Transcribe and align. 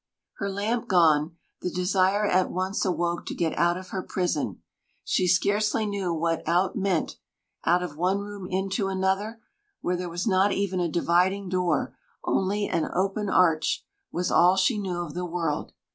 Her 0.39 0.49
lamp 0.49 0.87
gone, 0.87 1.37
the 1.61 1.69
desire 1.69 2.25
at 2.25 2.49
once 2.49 2.83
awoke 2.83 3.27
to 3.27 3.35
get 3.35 3.55
out 3.55 3.77
of 3.77 3.89
her 3.89 4.01
prison. 4.01 4.63
She 5.03 5.27
scarcely 5.27 5.85
knew 5.85 6.11
what 6.11 6.41
out 6.47 6.75
meant; 6.75 7.17
out 7.65 7.83
of 7.83 7.97
one 7.97 8.17
room 8.17 8.47
into 8.49 8.87
another, 8.87 9.39
where 9.81 9.95
there 9.95 10.09
was 10.09 10.25
not 10.25 10.51
even 10.53 10.79
a 10.79 10.89
dividing 10.89 11.49
door, 11.49 11.95
only 12.23 12.67
an 12.67 12.89
open 12.91 13.29
arch, 13.29 13.85
was 14.11 14.31
all 14.31 14.55
she 14.55 14.79
knew 14.79 15.01
of 15.01 15.13
the 15.13 15.23
world. 15.23 15.71